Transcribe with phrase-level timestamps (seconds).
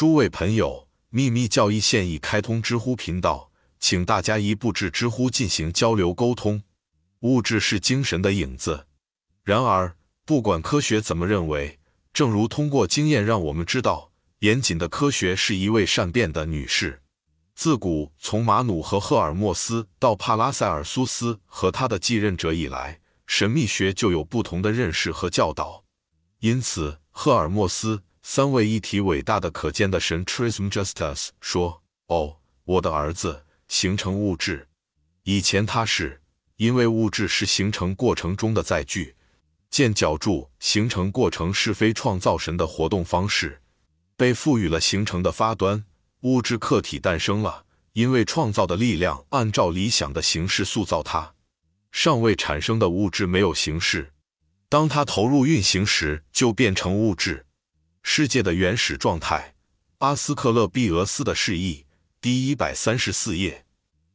[0.00, 6.62] 诸位朋友，秘密教义现已开通知乎频道，请大家一步至知乎进行交流沟通。
[7.18, 8.86] 物质是精神的影子，
[9.44, 9.94] 然而
[10.24, 11.78] 不管科学怎么认为，
[12.14, 17.02] 正如通过经验让我们知道，严谨的科学是一位善变的女士。
[17.54, 25.84] 自古从马努和赫尔墨斯到帕拉塞尔苏斯和他的继任者以来，神秘学就有不同的认识和教导。
[26.38, 28.02] 因此，赫尔墨斯。
[28.22, 34.68] 三位一体伟大的可见的神 Trism Justus 说：“哦，我的儿子，形成物质。
[35.24, 36.20] 以前他是，
[36.56, 39.16] 因为物质是形成过程中的载具。
[39.70, 43.60] 见角柱，形成过程是非创造神的活动方式，
[44.16, 45.84] 被赋予了形成的发端。
[46.22, 51.34] 物质客体诞生了，因为创造的力量按照理想的形式塑造它。
[51.90, 54.12] 尚未产生的物质没有形式，
[54.68, 57.46] 当它投入运行时，就变成物质。”
[58.02, 59.54] 世界的原始状态，
[59.98, 61.86] 阿斯克勒庇俄斯的释义，
[62.20, 63.64] 第一百三十四页。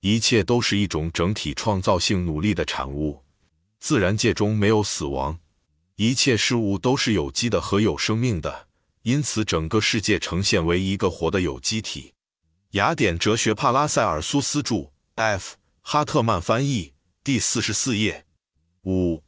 [0.00, 3.22] 一切都是一种整体创造性努力的产物。
[3.78, 5.38] 自然界中没有死亡，
[5.96, 8.68] 一切事物都是有机的和有生命的，
[9.02, 12.14] 因此整个世界呈现为一个活的有机体。
[12.70, 15.56] 雅典哲学，帕拉塞尔苏斯著，F.
[15.82, 16.94] 哈特曼翻译，
[17.24, 18.24] 第四十四页。
[18.84, 19.22] 五，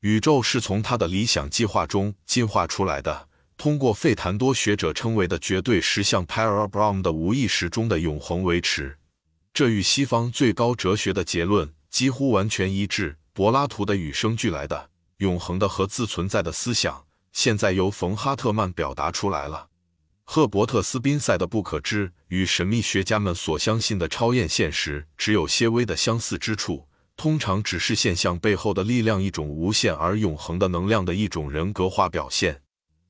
[0.00, 3.25] 宇宙是从他的理想计划中进化出来的。
[3.56, 8.98] 通过费坦多学者称为的绝对实相 p a r a b r a m 的无意识中的永恒维持，
[9.54, 13.16] 这与西方最高哲学的结论几乎完全一致。
[13.32, 19.68] 柏拉图的与生俱来的、永恒的和自存在的思想，现在由冯·哈特曼表达出来了。
[20.24, 32.62] 赫伯特·斯宾塞的不可知与神秘学家们所相信的超验现实只有些微的相似之处，通常只是现象背后的力量一种无限而永恒的能量的一种人格化表现。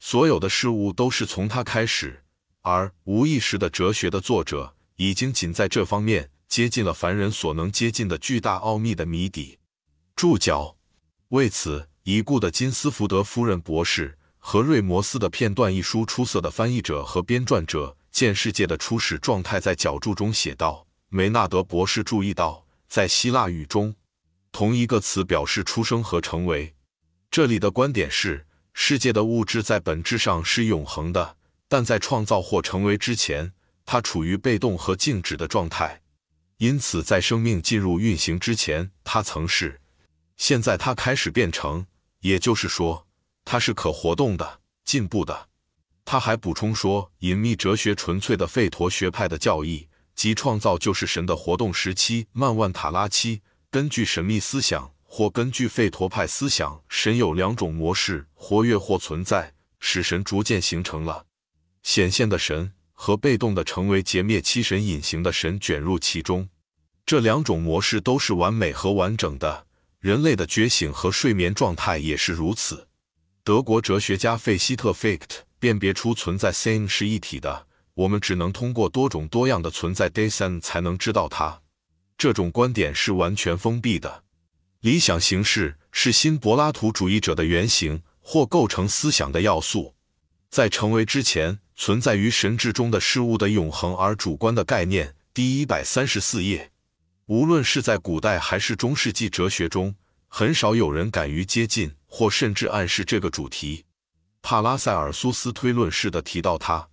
[0.00, 2.22] 所有的事物都是从它开始，
[2.62, 9.58] 而无意识的哲学的作者已经仅在这方面接近了凡人所能接近的巨大奥秘的谜底。
[10.14, 10.76] 注脚：
[11.28, 23.94] 为此，已故的金斯福德夫人博士和瑞摩斯的片段一书出色的翻译者和编撰者见世界的初始状态，在脚注中写道：梅纳德博士注意到，在希腊语中，
[24.52, 26.74] 同一个词表示出生和成为。
[27.30, 28.44] 这里的观点是。
[28.80, 33.52] 世界的物质在本质上是永恒的，但在创造或成为之前，
[33.84, 36.00] 它处于被动和静止的状态。
[36.58, 39.80] 因此，在生命进入运行之前，它曾是；
[40.36, 41.84] 现在，它开始变成。
[42.20, 43.04] 也就是说，
[43.44, 45.48] 它是可活动的、进步的。
[46.04, 54.92] 他还补充说，隐秘哲学纯粹的费陀学派的教义，即创造就是神的活动时期——曼万塔拉期，根据神秘思想。
[55.10, 61.24] 或根据费陀派思想，神有两种模式：活跃或存在，使神逐渐形成了
[61.82, 66.46] 显现的神和被动的成为劫灭七神隐形的神卷入其中。
[67.06, 69.66] 这两种模式都是完美和完整的。
[69.98, 72.86] 人类的觉醒和睡眠状态也是如此。
[73.42, 77.66] 德国哲学家费希特 f i c t 辨别出存在 “same” 是一体的。
[77.94, 81.62] 我们只能通过多种多样的存在 “dasein” 才能知道它。
[82.18, 84.22] 这种观点是完全封闭的。
[84.80, 89.96] 理想形式是新柏拉图主义者的原型或构成思想的要素，
[90.50, 95.16] 在成为之前存在于神智中的事物的永恒而主观的概念。
[95.34, 96.70] 第一百三十四页，
[97.26, 99.94] 无论是在古代还是中世纪哲学中，
[100.28, 103.84] 很少有人敢于接近或甚至暗示这个主题。
[104.42, 106.88] 帕拉塞尔苏斯推论式的提到他，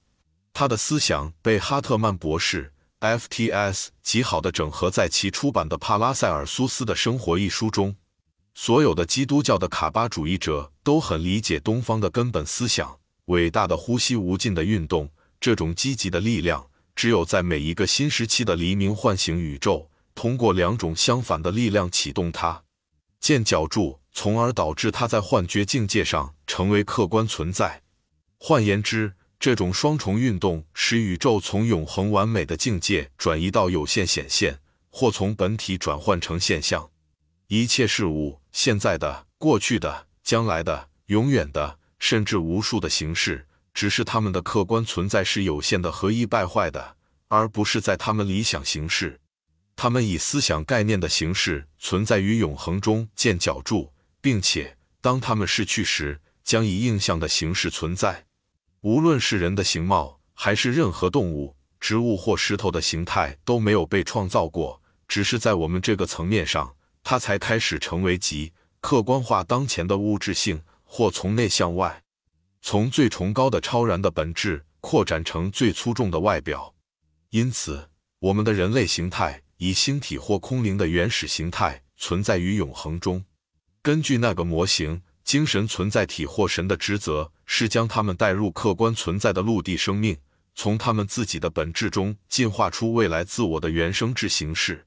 [0.53, 2.71] 他的思想被哈特曼博士。
[3.05, 7.95] FTS 极好的整合在其出版的帕拉塞尔苏斯的生活一书中。
[8.53, 15.09] 所有的基督教的卡巴主义者都很理解东方的根本思想：伟大的呼吸无尽的运动。
[15.39, 22.63] 这种积极的力量，只有在每一个新时期的黎明唤醒宇宙，通过两种相反的力量启动它，
[23.19, 27.83] 见角柱，从而导致它在幻觉境界上成为客观存在。
[28.39, 29.13] 换言之。
[29.45, 34.57] 这种双重运动使宇宙从永恒完美的境界转移到有限显现，
[34.89, 36.89] 或从本体转换成现象。
[37.45, 46.95] 一切事物，现在的、过去的、将来的、永远的，甚至无数的形式，只是它们的客观存在是有限的合一败坏的，
[47.27, 49.19] 而不是在它们理想形式。
[49.75, 58.25] 它们以思想概念的形式存在于永恒中，见角柱，并且当它们逝去时，将以印象的形式存在。
[58.85, 72.03] 无论是人的形貌，还是任何动物、植物或石头的形态，都没有被创造过，只是在我们这个层面上，它才开始成为极客观化当前的物质性，或从内向外，
[72.61, 76.75] 从最崇高的超然的本质扩展成最粗重的外表。
[77.31, 77.89] 因此，
[78.19, 83.25] 我们的人类形态以星体或空灵的原始形态存在于永恒中。
[83.81, 90.15] 根据那个模型，精神存在体或神的职责是将他们带入客观存在的陆地生命，
[90.53, 94.85] 从他们自己的本质中进化出未来自我的原生质形式。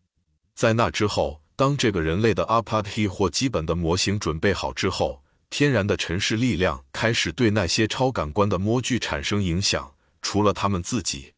[0.54, 9.92] 在那之后，当这个人类的 a p a t 或基本的模型准备好之后，天然的尘世力量开始对那些超感官的模具产生影响，
[10.22, 11.32] 除了他们自己，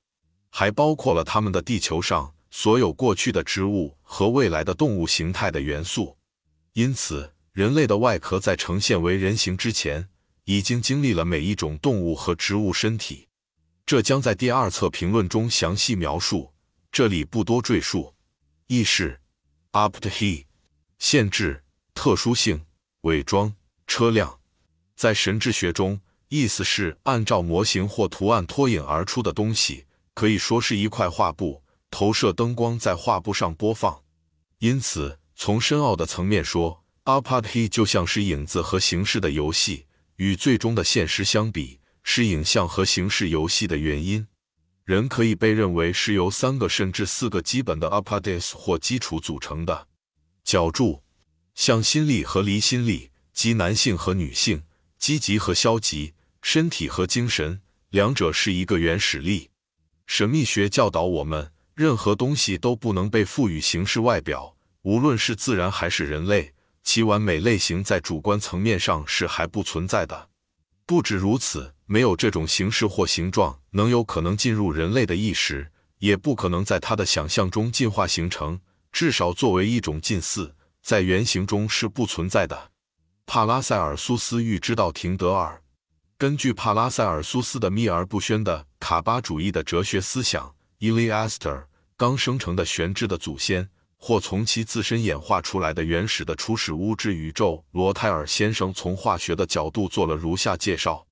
[0.50, 6.18] 还包括了他们的地球上所有过去的植物和未来的动物形态的元素。
[6.74, 10.08] 因此，人类的外壳在呈现为人形之前，
[10.44, 13.28] 已经经历了每一种动物和植物身体。
[13.84, 16.52] 这将在第二册评论中详细描述，
[16.92, 18.14] 这里不多赘述。
[18.68, 19.20] 意识
[19.72, 20.44] u p t he，
[21.00, 22.64] 限制、特殊性、
[23.00, 23.52] 伪装。
[23.88, 24.38] 车辆
[24.94, 34.04] 在神智学中，意思是按照模型或图案脱颖而出的东西，可以说是一块画布，投射灯光在画布上播放。
[34.60, 39.86] 因此，从深奥的层面说 a p a t h 就像是影子和形式的游戏，
[40.16, 44.26] 与最终的现实相比，是影像和形式游戏的原因。
[44.84, 49.88] 人可以被认为是由三个甚至四个基本的 a p a t h s 或基础组成的：
[50.44, 51.02] 角柱、
[51.54, 53.10] 向心力和离心力。
[53.32, 54.64] 即男性和女性，
[54.98, 56.12] 积极和消极，
[56.42, 59.48] 身体和精神，两者是一个原始力。
[60.06, 70.28] 神秘学教导我们，任何东西都不能被赋予形式外表，无论是自然还是人类，其完美类型在主观层面上是还不存在的。
[70.86, 78.60] 不止如此，没有这种形式或形状，能有可能进入人类的意识，也不可能在他的想象中进化形成，
[78.90, 82.72] 至少作为一种近似，在原型中是不存在的。
[83.24, 85.62] 帕拉塞尔苏斯预知到廷德尔。
[86.18, 93.70] 根据帕拉塞尔苏斯的秘而不宣的卡巴主义的哲学思想，伊利阿斯特刚生成的玄之的祖先，
[94.02, 97.62] 或从其自身演化出来的原始的初始物质宇宙。
[97.72, 101.06] 罗泰尔先生从化学的角度做了如下介绍：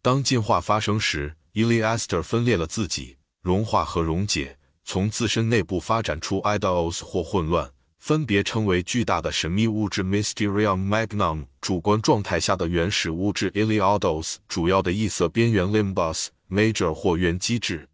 [0.00, 7.68] 当进化发生时，伊利阿斯特分裂了自己，融化和溶解，从自身内部发展出 idols 或混乱。
[7.98, 17.88] 分别称为巨大的神秘物质 Mysterium Magnum，主观状态下的原始物质 Iliados，主要的异色边缘 Limbus Major 或原机制。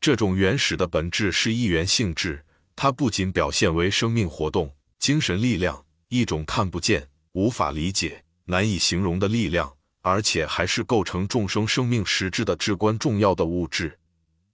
[0.00, 2.43] 这种原始的本质是一元性质，
[2.76, 13.98] 它不仅表现为生命活动、精神力量，一种看不见、无法理解、难以形容的力量，而且还是构成众生生命实质的至关重要的物质。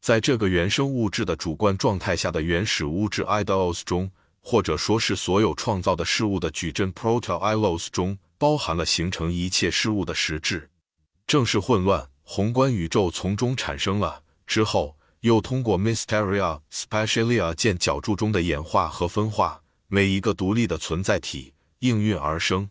[0.00, 4.10] 在这个原生物质的主观状态下的原始物质 idols 中。
[4.42, 10.70] 或者说是所有创造的事物的矩阵 Proto-Ilos 中包含了形成一切事物的实质。
[11.26, 22.68] 正是混乱宏观宇宙从中产生了，之后又通过 Mysteria Specialia 见角柱中的演化和分化，每一个独立的存在体应运而生。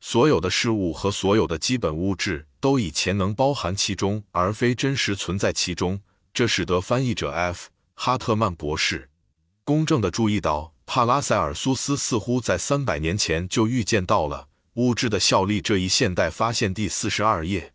[0.00, 6.00] 所有的事物和所有的基本物质都以潜能包含其中，而非真实存在其中。
[6.34, 7.68] 这使得翻译者 F.
[7.94, 9.10] 哈特曼博士
[9.64, 10.72] 公正地注意到。
[10.84, 15.58] 帕拉塞尔苏斯似乎在三百年前就预见到了物质的效力。
[15.60, 17.72] 这一现代发现第四十二页，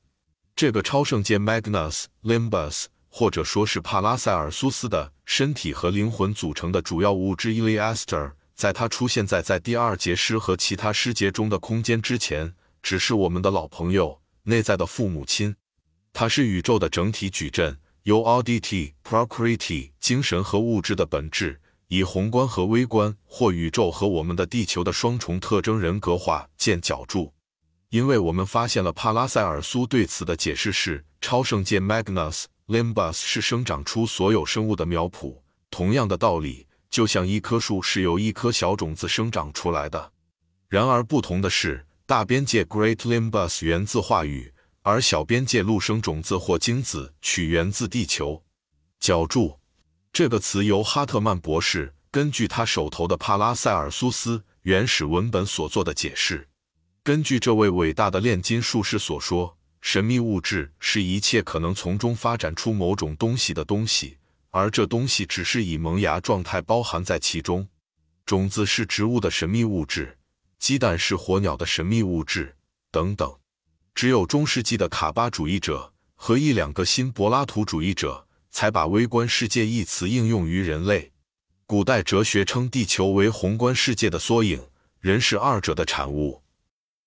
[0.56, 15.56] 这个超圣界 Magnus Limbus，或者说是帕拉塞尔苏斯的身体和灵魂组成的主要物质 Iliaster，在它出现在在第二节诗和其他诗节中的空间之前，只是我们的老朋友，内在的父母亲。
[16.14, 21.62] 它是宇宙的整体矩阵，由 Audity、Procreity 精神和物质的本质。
[21.90, 27.32] 以宏观和微观，或宇宙和我们的地球的双重特征人格化见角柱，
[27.92, 35.42] 因为我们发现了帕拉塞尔苏对此的解释是：超圣界 Magnus Limbus 是生长出所有生物的苗圃。
[35.72, 40.12] 同样的道理，就像一棵树是由一颗小种子生长出来的。
[40.68, 48.44] 然而不同的是，大边界 Great Limbus 源自话语，而小边界陆生种子或精子取源自地球。
[49.00, 49.58] 角柱。
[50.12, 56.48] 这个词由哈特曼博士根据他手头的帕拉塞尔苏斯原始文本所做的解释。
[57.04, 64.18] 根据这位伟大的炼金术士所说，神秘物质是一切可能从中发展出某种东西的东西，
[64.50, 67.68] 而这东西只是以萌芽状态包含在其中。
[68.26, 70.18] 种子是植物的神秘物质，
[70.60, 72.56] 鸡蛋是火鸟的神秘物质，
[72.92, 73.34] 等等。
[73.94, 78.26] 只有中世纪的卡巴主义者和一两个新柏拉图主义者。
[78.50, 81.12] 才把“微观世界”一词应用于人类。
[81.68, 84.60] 古代哲学称地球为宏观世界的缩影，
[85.00, 86.42] 人是二者的产物。